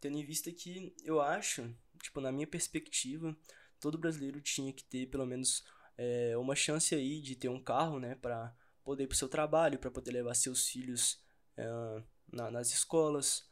tendo 0.00 0.18
em 0.18 0.24
vista 0.24 0.50
que 0.50 0.92
eu 1.04 1.20
acho, 1.20 1.72
tipo, 2.02 2.20
na 2.20 2.32
minha 2.32 2.46
perspectiva, 2.46 3.36
todo 3.78 3.98
brasileiro 3.98 4.40
tinha 4.40 4.72
que 4.72 4.82
ter 4.84 5.06
pelo 5.06 5.26
menos 5.26 5.64
é, 5.96 6.36
uma 6.36 6.56
chance 6.56 6.94
aí 6.94 7.20
de 7.20 7.36
ter 7.36 7.48
um 7.48 7.62
carro, 7.62 8.00
né, 8.00 8.16
para 8.16 8.52
poder 8.86 9.02
ir 9.02 9.06
para 9.08 9.14
o 9.14 9.18
seu 9.18 9.28
trabalho, 9.28 9.80
para 9.80 9.90
poder 9.90 10.12
levar 10.12 10.34
seus 10.34 10.68
filhos 10.68 11.20
é, 11.56 11.66
na, 12.32 12.52
nas 12.52 12.70
escolas 12.70 13.44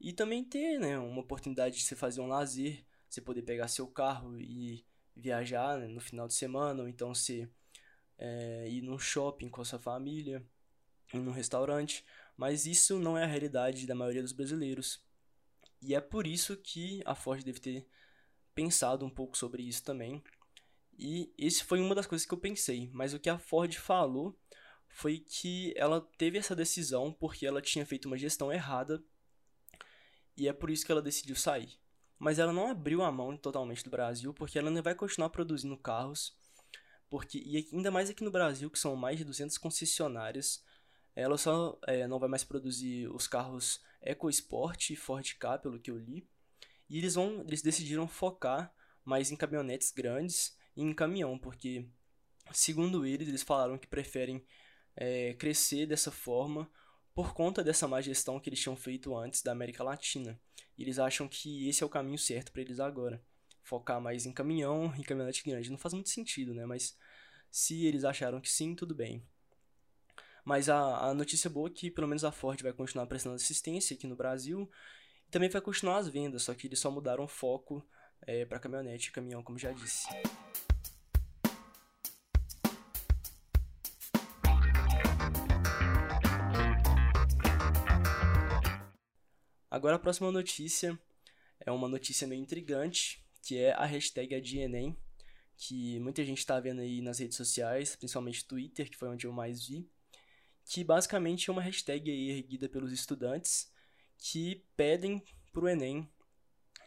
e 0.00 0.12
também 0.12 0.42
ter, 0.42 0.78
né, 0.80 0.98
uma 0.98 1.20
oportunidade 1.20 1.76
de 1.76 1.84
você 1.84 1.94
fazer 1.94 2.20
um 2.20 2.26
lazer, 2.26 2.84
você 3.08 3.20
poder 3.20 3.42
pegar 3.42 3.68
seu 3.68 3.86
carro 3.86 4.36
e 4.38 4.84
viajar 5.14 5.78
né, 5.78 5.86
no 5.86 6.00
final 6.00 6.26
de 6.26 6.34
semana, 6.34 6.82
ou 6.82 6.88
então 6.88 7.14
você 7.14 7.48
é, 8.18 8.66
ir 8.68 8.82
num 8.82 8.98
shopping 8.98 9.48
com 9.48 9.62
a 9.62 9.64
sua 9.64 9.78
família, 9.78 10.44
ir 11.14 11.20
num 11.20 11.30
restaurante, 11.30 12.04
mas 12.36 12.66
isso 12.66 12.98
não 12.98 13.16
é 13.16 13.22
a 13.22 13.28
realidade 13.28 13.86
da 13.86 13.94
maioria 13.94 14.22
dos 14.22 14.32
brasileiros. 14.32 15.00
E 15.80 15.94
é 15.94 16.00
por 16.00 16.26
isso 16.26 16.56
que 16.56 17.00
a 17.06 17.14
Ford 17.14 17.44
deve 17.44 17.60
ter 17.60 17.86
pensado 18.54 19.06
um 19.06 19.10
pouco 19.10 19.38
sobre 19.38 19.62
isso 19.62 19.84
também. 19.84 20.22
E 20.98 21.32
esse 21.38 21.62
foi 21.62 21.80
uma 21.80 21.94
das 21.94 22.06
coisas 22.06 22.26
que 22.26 22.34
eu 22.34 22.38
pensei, 22.38 22.90
mas 22.92 23.14
o 23.14 23.20
que 23.20 23.30
a 23.30 23.38
Ford 23.38 23.72
falou 23.76 24.36
foi 24.90 25.18
que 25.18 25.72
ela 25.76 26.00
teve 26.18 26.36
essa 26.36 26.54
decisão 26.54 27.12
porque 27.12 27.46
ela 27.46 27.62
tinha 27.62 27.86
feito 27.86 28.06
uma 28.06 28.18
gestão 28.18 28.52
errada 28.52 29.02
e 30.36 30.48
é 30.48 30.52
por 30.52 30.70
isso 30.70 30.84
que 30.84 30.92
ela 30.92 31.02
decidiu 31.02 31.36
sair. 31.36 31.78
Mas 32.18 32.38
ela 32.38 32.52
não 32.52 32.68
abriu 32.68 33.02
a 33.02 33.10
mão 33.10 33.36
totalmente 33.36 33.84
do 33.84 33.90
Brasil 33.90 34.34
porque 34.34 34.58
ela 34.58 34.68
ainda 34.68 34.82
vai 34.82 34.94
continuar 34.94 35.30
produzindo 35.30 35.76
carros, 35.76 36.36
porque 37.08 37.38
e 37.38 37.68
ainda 37.72 37.90
mais 37.90 38.10
aqui 38.10 38.22
no 38.22 38.30
Brasil 38.30 38.70
que 38.70 38.78
são 38.78 38.94
mais 38.94 39.16
de 39.16 39.24
200 39.24 39.56
concessionárias, 39.56 40.62
ela 41.14 41.38
só 41.38 41.78
é, 41.86 42.06
não 42.06 42.18
vai 42.18 42.28
mais 42.28 42.44
produzir 42.44 43.08
os 43.08 43.26
carros 43.26 43.80
EcoSport 44.02 44.90
e 44.90 44.96
Ford 44.96 45.34
Ka, 45.38 45.58
pelo 45.58 45.80
que 45.80 45.90
eu 45.90 45.98
li. 45.98 46.28
E 46.88 46.98
eles 46.98 47.14
vão, 47.14 47.42
eles 47.46 47.62
decidiram 47.62 48.08
focar 48.08 48.74
mais 49.04 49.30
em 49.30 49.36
caminhonetes 49.36 49.90
grandes 49.90 50.56
e 50.76 50.82
em 50.82 50.92
caminhão, 50.92 51.38
porque 51.38 51.88
segundo 52.52 53.06
eles, 53.06 53.28
eles 53.28 53.42
falaram 53.42 53.78
que 53.78 53.86
preferem 53.86 54.44
é, 55.00 55.32
crescer 55.34 55.86
dessa 55.86 56.10
forma 56.10 56.70
por 57.14 57.32
conta 57.32 57.64
dessa 57.64 57.88
má 57.88 58.00
gestão 58.02 58.38
que 58.38 58.50
eles 58.50 58.60
tinham 58.60 58.76
feito 58.76 59.16
antes 59.16 59.42
da 59.42 59.50
América 59.50 59.82
Latina. 59.82 60.38
E 60.76 60.82
eles 60.82 60.98
acham 60.98 61.26
que 61.26 61.68
esse 61.68 61.82
é 61.82 61.86
o 61.86 61.90
caminho 61.90 62.18
certo 62.18 62.52
para 62.52 62.60
eles 62.60 62.78
agora. 62.78 63.20
Focar 63.62 64.00
mais 64.00 64.26
em 64.26 64.32
caminhão 64.32 64.94
e 64.98 65.02
caminhonete 65.02 65.42
grande. 65.42 65.70
Não 65.70 65.78
faz 65.78 65.94
muito 65.94 66.10
sentido, 66.10 66.54
né? 66.54 66.66
Mas 66.66 66.96
se 67.50 67.86
eles 67.86 68.04
acharam 68.04 68.40
que 68.40 68.50
sim, 68.50 68.74
tudo 68.74 68.94
bem. 68.94 69.26
Mas 70.44 70.68
a, 70.68 71.08
a 71.08 71.14
notícia 71.14 71.50
boa 71.50 71.68
é 71.68 71.72
que 71.72 71.90
pelo 71.90 72.06
menos 72.06 72.24
a 72.24 72.30
Ford 72.30 72.60
vai 72.62 72.72
continuar 72.72 73.06
prestando 73.06 73.36
assistência 73.36 73.94
aqui 73.94 74.06
no 74.06 74.16
Brasil. 74.16 74.70
E 75.26 75.30
também 75.30 75.48
vai 75.48 75.60
continuar 75.60 75.98
as 75.98 76.08
vendas, 76.08 76.42
só 76.42 76.54
que 76.54 76.66
eles 76.66 76.78
só 76.78 76.90
mudaram 76.90 77.24
o 77.24 77.28
foco 77.28 77.86
é, 78.22 78.44
para 78.44 78.58
caminhonete 78.58 79.08
e 79.08 79.12
caminhão, 79.12 79.42
como 79.42 79.58
já 79.58 79.72
disse. 79.72 80.06
Agora 89.70 89.94
a 89.94 89.98
próxima 90.00 90.32
notícia 90.32 90.98
é 91.60 91.70
uma 91.70 91.88
notícia 91.88 92.26
meio 92.26 92.42
intrigante, 92.42 93.24
que 93.40 93.56
é 93.56 93.72
a 93.72 93.84
hashtag 93.84 94.34
ADIENEM, 94.34 94.96
que 95.56 96.00
muita 96.00 96.24
gente 96.24 96.38
está 96.38 96.58
vendo 96.58 96.80
aí 96.80 97.00
nas 97.00 97.20
redes 97.20 97.36
sociais, 97.36 97.94
principalmente 97.94 98.44
Twitter, 98.44 98.90
que 98.90 98.96
foi 98.96 99.08
onde 99.08 99.26
eu 99.26 99.32
mais 99.32 99.68
vi, 99.68 99.88
que 100.64 100.82
basicamente 100.82 101.48
é 101.48 101.52
uma 101.52 101.62
hashtag 101.62 102.10
erguida 102.10 102.68
pelos 102.68 102.90
estudantes 102.92 103.72
que 104.18 104.64
pedem 104.76 105.22
para 105.52 105.64
o 105.64 105.68
Enem 105.68 106.10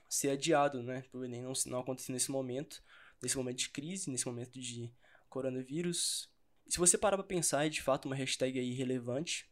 ser 0.10 0.32
adiado, 0.32 0.84
né? 0.84 1.04
Para 1.10 1.22
o 1.22 1.26
Enem 1.26 1.42
não, 1.42 1.54
não 1.68 1.80
acontecer 1.80 2.12
nesse 2.12 2.32
momento, 2.32 2.84
nesse 3.22 3.38
momento 3.38 3.60
de 3.60 3.70
crise, 3.70 4.10
nesse 4.10 4.26
momento 4.26 4.60
de 4.60 4.92
coronavírus. 5.30 6.30
se 6.68 6.78
você 6.78 6.98
parar 6.98 7.18
para 7.18 7.26
pensar, 7.26 7.66
é 7.66 7.70
de 7.70 7.82
fato 7.82 8.06
uma 8.06 8.16
hashtag 8.16 8.60
aí 8.60 8.74
relevante, 8.74 9.50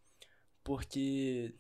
porque 0.64 1.56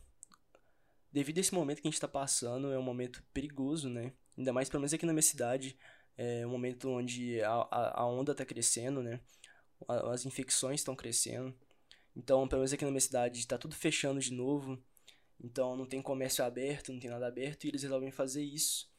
devido 1.11 1.37
a 1.37 1.41
esse 1.41 1.53
momento 1.53 1.81
que 1.81 1.87
a 1.87 1.89
gente 1.89 1.95
está 1.95 2.07
passando, 2.07 2.71
é 2.71 2.77
um 2.77 2.83
momento 2.83 3.23
perigoso, 3.33 3.89
né? 3.89 4.13
Ainda 4.37 4.53
mais, 4.53 4.69
pelo 4.69 4.81
menos 4.81 4.93
aqui 4.93 5.05
na 5.05 5.13
minha 5.13 5.21
cidade, 5.21 5.77
é 6.17 6.45
um 6.45 6.51
momento 6.51 6.89
onde 6.89 7.41
a, 7.41 7.51
a, 7.51 8.01
a 8.01 8.05
onda 8.05 8.31
está 8.31 8.45
crescendo, 8.45 9.01
né? 9.01 9.19
As 9.87 10.25
infecções 10.25 10.79
estão 10.79 10.95
crescendo. 10.95 11.55
Então, 12.15 12.47
pelo 12.47 12.59
menos 12.59 12.73
aqui 12.73 12.85
na 12.85 12.91
minha 12.91 13.01
cidade, 13.01 13.39
está 13.39 13.57
tudo 13.57 13.75
fechando 13.75 14.19
de 14.19 14.33
novo. 14.33 14.81
Então, 15.39 15.75
não 15.75 15.85
tem 15.85 16.01
comércio 16.01 16.43
aberto, 16.43 16.93
não 16.93 16.99
tem 16.99 17.09
nada 17.09 17.27
aberto, 17.27 17.65
e 17.65 17.69
eles 17.69 17.81
resolvem 17.83 18.11
fazer 18.11 18.43
isso. 18.43 18.89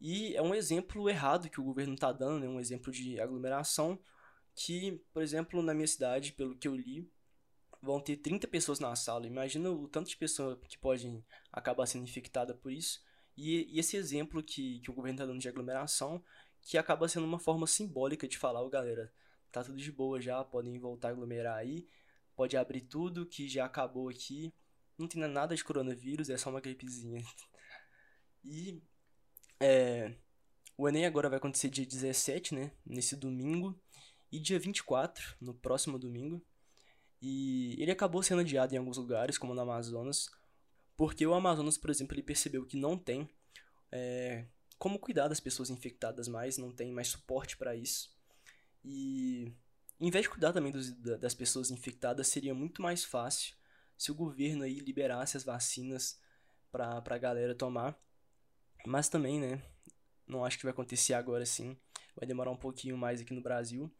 E 0.00 0.34
é 0.34 0.42
um 0.42 0.54
exemplo 0.54 1.08
errado 1.08 1.48
que 1.48 1.60
o 1.60 1.64
governo 1.64 1.94
está 1.94 2.12
dando, 2.12 2.40
né? 2.40 2.48
Um 2.48 2.60
exemplo 2.60 2.92
de 2.92 3.20
aglomeração 3.20 3.98
que, 4.54 5.02
por 5.12 5.22
exemplo, 5.22 5.62
na 5.62 5.74
minha 5.74 5.86
cidade, 5.86 6.32
pelo 6.32 6.56
que 6.56 6.68
eu 6.68 6.74
li, 6.74 7.10
vão 7.84 8.00
ter 8.00 8.16
30 8.16 8.48
pessoas 8.48 8.80
na 8.80 8.96
sala. 8.96 9.26
Imagina 9.26 9.70
o 9.70 9.86
tanto 9.86 10.08
de 10.08 10.16
pessoas 10.16 10.58
que 10.66 10.78
podem 10.78 11.24
acabar 11.52 11.86
sendo 11.86 12.04
infectada 12.04 12.54
por 12.54 12.72
isso. 12.72 13.02
E, 13.36 13.68
e 13.74 13.78
esse 13.78 13.96
exemplo 13.96 14.42
que, 14.42 14.80
que 14.80 14.90
o 14.90 14.94
governo 14.94 15.16
está 15.16 15.26
dando 15.26 15.40
de 15.40 15.48
aglomeração, 15.48 16.22
que 16.62 16.78
acaba 16.78 17.08
sendo 17.08 17.26
uma 17.26 17.38
forma 17.38 17.66
simbólica 17.66 18.26
de 18.26 18.38
falar, 18.38 18.62
oh, 18.62 18.70
galera, 18.70 19.12
tá 19.52 19.62
tudo 19.62 19.76
de 19.78 19.92
boa 19.92 20.20
já, 20.20 20.42
podem 20.44 20.78
voltar 20.78 21.08
a 21.08 21.10
aglomerar 21.12 21.56
aí, 21.58 21.86
pode 22.34 22.56
abrir 22.56 22.82
tudo 22.82 23.26
que 23.26 23.48
já 23.48 23.66
acabou 23.66 24.08
aqui, 24.08 24.52
não 24.96 25.06
tem 25.06 25.20
nada 25.20 25.54
de 25.54 25.64
coronavírus, 25.64 26.30
é 26.30 26.36
só 26.36 26.50
uma 26.50 26.60
gripezinha. 26.60 27.22
E 28.46 28.82
é, 29.58 30.14
o 30.76 30.86
Enem 30.86 31.06
agora 31.06 31.30
vai 31.30 31.38
acontecer 31.38 31.70
dia 31.70 31.86
17, 31.86 32.54
né, 32.54 32.72
nesse 32.84 33.16
domingo, 33.16 33.74
e 34.30 34.38
dia 34.38 34.58
24, 34.58 35.34
no 35.40 35.54
próximo 35.54 35.98
domingo. 35.98 36.44
E 37.26 37.74
ele 37.82 37.90
acabou 37.90 38.22
sendo 38.22 38.42
adiado 38.42 38.74
em 38.74 38.76
alguns 38.76 38.98
lugares, 38.98 39.38
como 39.38 39.54
no 39.54 39.60
Amazonas, 39.62 40.28
porque 40.94 41.26
o 41.26 41.32
Amazonas, 41.32 41.78
por 41.78 41.88
exemplo, 41.88 42.14
ele 42.14 42.22
percebeu 42.22 42.66
que 42.66 42.76
não 42.76 42.98
tem 42.98 43.26
é, 43.90 44.44
como 44.78 44.98
cuidar 44.98 45.26
das 45.28 45.40
pessoas 45.40 45.70
infectadas 45.70 46.28
mais, 46.28 46.58
não 46.58 46.70
tem 46.70 46.92
mais 46.92 47.08
suporte 47.08 47.56
para 47.56 47.74
isso. 47.74 48.14
E 48.84 49.50
em 49.98 50.10
vez 50.10 50.24
de 50.24 50.28
cuidar 50.28 50.52
também 50.52 50.70
dos, 50.70 50.92
das 50.92 51.34
pessoas 51.34 51.70
infectadas, 51.70 52.28
seria 52.28 52.54
muito 52.54 52.82
mais 52.82 53.06
fácil 53.06 53.56
se 53.96 54.12
o 54.12 54.14
governo 54.14 54.62
aí 54.62 54.78
liberasse 54.78 55.34
as 55.34 55.44
vacinas 55.44 56.20
para 56.70 57.02
a 57.02 57.18
galera 57.18 57.54
tomar. 57.54 57.98
Mas 58.84 59.08
também, 59.08 59.40
né, 59.40 59.62
não 60.26 60.44
acho 60.44 60.58
que 60.58 60.64
vai 60.64 60.72
acontecer 60.72 61.14
agora 61.14 61.46
sim, 61.46 61.74
vai 62.14 62.26
demorar 62.28 62.50
um 62.50 62.56
pouquinho 62.58 62.98
mais 62.98 63.22
aqui 63.22 63.32
no 63.32 63.40
Brasil. 63.40 63.90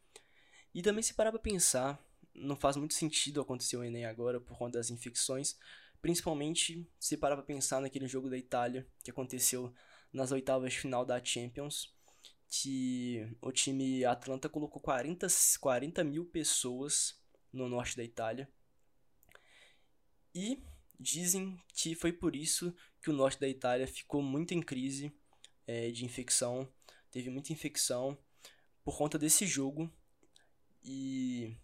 E 0.74 0.82
também 0.82 1.02
se 1.02 1.14
parar 1.14 1.30
pra 1.32 1.40
pensar, 1.40 1.98
não 2.34 2.56
faz 2.56 2.76
muito 2.76 2.94
sentido 2.94 3.40
acontecer 3.40 3.76
o 3.76 3.84
Enem 3.84 4.04
agora 4.04 4.40
por 4.40 4.58
conta 4.58 4.78
das 4.78 4.90
infecções, 4.90 5.56
principalmente 6.00 6.86
se 6.98 7.16
parar 7.16 7.36
para 7.36 7.44
pensar 7.44 7.80
naquele 7.80 8.06
jogo 8.08 8.28
da 8.28 8.36
Itália 8.36 8.86
que 9.02 9.10
aconteceu 9.10 9.72
nas 10.12 10.32
oitavas 10.32 10.72
de 10.72 10.78
final 10.78 11.04
da 11.04 11.22
Champions, 11.24 11.94
que 12.48 13.26
o 13.40 13.50
time 13.50 14.04
Atlanta 14.04 14.48
colocou 14.48 14.80
40, 14.80 15.26
40 15.60 16.04
mil 16.04 16.24
pessoas 16.26 17.20
no 17.52 17.68
norte 17.68 17.96
da 17.96 18.04
Itália. 18.04 18.48
E 20.34 20.62
dizem 20.98 21.60
que 21.74 21.94
foi 21.94 22.12
por 22.12 22.36
isso 22.36 22.74
que 23.00 23.10
o 23.10 23.12
norte 23.12 23.40
da 23.40 23.48
Itália 23.48 23.86
ficou 23.86 24.22
muito 24.22 24.54
em 24.54 24.60
crise 24.60 25.12
é, 25.66 25.90
de 25.90 26.04
infecção, 26.04 26.68
teve 27.10 27.30
muita 27.30 27.52
infecção 27.52 28.18
por 28.84 28.96
conta 28.96 29.18
desse 29.18 29.46
jogo. 29.46 29.90
E 30.82 31.56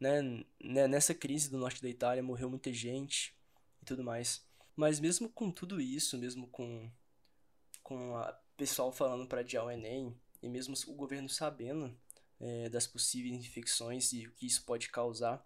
né, 0.00 0.44
né, 0.60 0.86
nessa 0.86 1.14
crise 1.14 1.50
do 1.50 1.58
norte 1.58 1.82
da 1.82 1.88
Itália 1.88 2.22
morreu 2.22 2.48
muita 2.48 2.72
gente 2.72 3.34
e 3.82 3.84
tudo 3.84 4.04
mais. 4.04 4.44
Mas 4.76 5.00
mesmo 5.00 5.28
com 5.28 5.50
tudo 5.50 5.80
isso, 5.80 6.16
mesmo 6.18 6.46
com 6.48 6.90
com 7.82 8.12
o 8.12 8.34
pessoal 8.56 8.92
falando 8.92 9.26
para 9.26 9.40
adiar 9.40 9.64
o 9.64 9.70
Enem 9.70 10.14
e 10.42 10.48
mesmo 10.48 10.74
o 10.88 10.94
governo 10.94 11.28
sabendo 11.28 11.96
é, 12.38 12.68
das 12.68 12.86
possíveis 12.86 13.34
infecções 13.34 14.12
e 14.12 14.26
o 14.26 14.32
que 14.32 14.46
isso 14.46 14.62
pode 14.64 14.90
causar, 14.90 15.42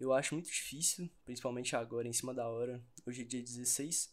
eu 0.00 0.12
acho 0.12 0.34
muito 0.34 0.50
difícil, 0.50 1.08
principalmente 1.24 1.76
agora, 1.76 2.08
em 2.08 2.12
cima 2.12 2.34
da 2.34 2.48
hora, 2.48 2.82
hoje 3.06 3.22
é 3.22 3.24
dia 3.24 3.42
16, 3.42 4.12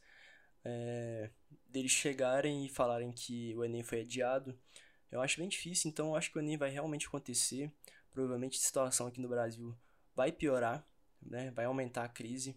é, 0.64 1.30
deles 1.68 1.92
chegarem 1.92 2.66
e 2.66 2.70
falarem 2.70 3.12
que 3.12 3.56
o 3.56 3.64
Enem 3.64 3.84
foi 3.84 4.02
adiado. 4.02 4.58
Eu 5.12 5.22
acho 5.22 5.40
bem 5.40 5.50
difícil, 5.50 5.90
então 5.90 6.10
eu 6.10 6.16
acho 6.16 6.32
que 6.32 6.38
o 6.38 6.42
Enem 6.42 6.58
vai 6.58 6.70
realmente 6.70 7.08
acontecer 7.08 7.72
provavelmente 8.12 8.58
a 8.58 8.62
situação 8.62 9.08
aqui 9.08 9.20
no 9.20 9.30
Brasil 9.30 9.76
vai 10.16 10.32
piorar, 10.32 10.86
né? 11.22 11.52
vai 11.52 11.66
aumentar 11.66 12.04
a 12.04 12.10
crise, 12.10 12.56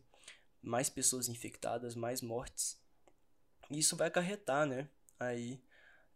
mais 0.63 0.89
pessoas 0.89 1.29
infectadas, 1.29 1.95
mais 1.95 2.21
mortes. 2.21 2.81
E 3.71 3.79
isso 3.79 3.97
vai 3.97 4.09
acarretar, 4.09 4.67
né? 4.67 4.89
Aí 5.19 5.63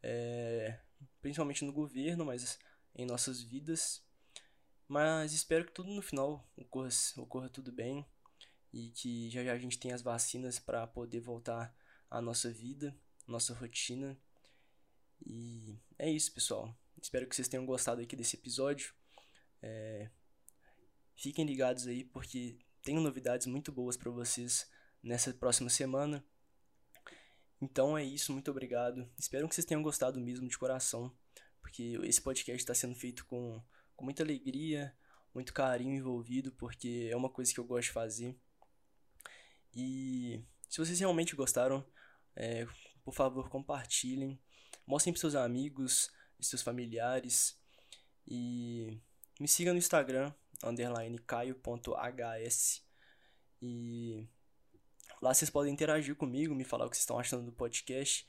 é, 0.02 0.78
principalmente 1.21 1.64
no 1.64 1.73
governo, 1.73 2.25
mas 2.25 2.59
em 2.95 3.07
nossas 3.07 3.40
vidas. 3.40 4.02
Mas 4.87 5.33
espero 5.33 5.64
que 5.64 5.73
tudo 5.73 5.90
no 5.90 6.02
final 6.02 6.49
ocorra, 6.57 6.88
ocorra 7.16 7.49
tudo 7.49 7.71
bem 7.71 8.07
e 8.73 8.90
que 8.90 9.30
já 9.30 9.45
já 9.45 9.52
a 9.52 9.59
gente 9.59 9.78
tenha 9.78 9.95
as 9.95 10.02
vacinas 10.02 10.59
para 10.59 10.87
poder 10.87 11.21
voltar 11.21 11.75
à 12.11 12.21
nossa 12.21 12.50
vida, 12.50 12.97
nossa 13.26 13.54
rotina. 13.54 14.18
E 15.25 15.78
é 15.99 16.11
isso, 16.11 16.33
pessoal. 16.33 16.75
Espero 17.00 17.26
que 17.26 17.37
vocês 17.37 17.49
tenham 17.49 17.66
gostado 17.66 18.00
aqui 18.00 18.16
desse 18.16 18.37
episódio. 18.37 18.95
É... 19.62 20.10
Fiquem 21.16 21.44
ligados 21.44 21.86
aí 21.86 22.04
porque 22.04 22.58
tenho 22.82 23.00
novidades 23.00 23.46
muito 23.46 23.72
boas 23.72 23.96
para 23.96 24.10
vocês 24.10 24.70
nessa 25.02 25.32
próxima 25.32 25.68
semana. 25.68 26.24
Então 27.60 27.98
é 27.98 28.04
isso, 28.04 28.32
muito 28.32 28.50
obrigado. 28.50 29.10
Espero 29.18 29.48
que 29.48 29.54
vocês 29.54 29.64
tenham 29.64 29.82
gostado 29.82 30.20
mesmo 30.20 30.48
de 30.48 30.56
coração, 30.56 31.12
porque 31.60 31.98
esse 32.04 32.20
podcast 32.20 32.62
está 32.62 32.72
sendo 32.72 32.94
feito 32.94 33.26
com, 33.26 33.60
com 33.96 34.04
muita 34.04 34.22
alegria, 34.22 34.96
muito 35.34 35.52
carinho 35.52 35.94
envolvido, 35.94 36.52
porque 36.52 37.08
é 37.10 37.16
uma 37.16 37.28
coisa 37.28 37.52
que 37.52 37.58
eu 37.58 37.64
gosto 37.64 37.88
de 37.88 37.92
fazer. 37.92 38.36
E 39.74 40.44
se 40.68 40.78
vocês 40.78 41.00
realmente 41.00 41.34
gostaram, 41.34 41.84
é, 42.36 42.66
por 43.04 43.12
favor, 43.12 43.48
compartilhem, 43.48 44.40
mostrem 44.86 45.12
para 45.12 45.20
seus 45.20 45.34
amigos, 45.34 46.10
seus 46.40 46.62
familiares 46.62 47.60
e 48.26 49.00
me 49.38 49.49
sigam 49.49 49.75
no 49.75 49.78
Instagram, 49.78 50.33
underline 50.62 51.18
caio.hs 51.18 52.83
e 53.61 54.28
Lá 55.21 55.35
vocês 55.35 55.50
podem 55.50 55.73
interagir 55.73 56.14
comigo, 56.14 56.54
me 56.54 56.64
falar 56.64 56.87
o 56.87 56.90
que 56.90 56.97
vocês 56.97 57.02
estão 57.02 57.18
achando 57.18 57.45
do 57.45 57.52
podcast, 57.52 58.26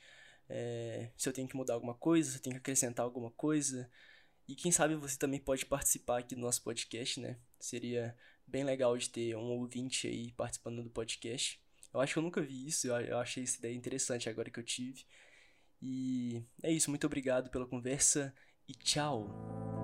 é, 0.48 1.10
se 1.16 1.28
eu 1.28 1.32
tenho 1.32 1.46
que 1.46 1.56
mudar 1.56 1.74
alguma 1.74 1.94
coisa, 1.94 2.30
se 2.30 2.38
eu 2.38 2.42
tenho 2.42 2.54
que 2.54 2.60
acrescentar 2.60 3.04
alguma 3.04 3.30
coisa. 3.30 3.88
E 4.48 4.56
quem 4.56 4.72
sabe 4.72 4.96
você 4.96 5.16
também 5.16 5.38
pode 5.38 5.64
participar 5.64 6.18
aqui 6.18 6.34
do 6.34 6.40
nosso 6.40 6.62
podcast, 6.62 7.20
né? 7.20 7.38
Seria 7.60 8.16
bem 8.46 8.64
legal 8.64 8.96
de 8.98 9.08
ter 9.08 9.36
um 9.36 9.52
ouvinte 9.52 10.08
aí 10.08 10.32
participando 10.32 10.82
do 10.82 10.90
podcast. 10.90 11.60
Eu 11.94 12.00
acho 12.00 12.14
que 12.14 12.18
eu 12.18 12.22
nunca 12.22 12.42
vi 12.42 12.66
isso, 12.66 12.88
eu 12.88 13.18
achei 13.18 13.44
essa 13.44 13.58
ideia 13.58 13.74
interessante 13.74 14.28
agora 14.28 14.50
que 14.50 14.58
eu 14.58 14.64
tive. 14.64 15.04
E 15.80 16.42
é 16.62 16.72
isso, 16.72 16.90
muito 16.90 17.06
obrigado 17.06 17.50
pela 17.50 17.66
conversa 17.66 18.34
e 18.68 18.74
tchau! 18.74 19.79